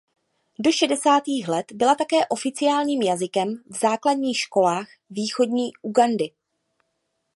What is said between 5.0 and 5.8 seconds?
Východní